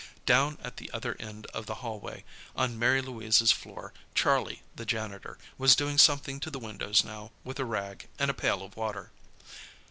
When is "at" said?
0.63-0.77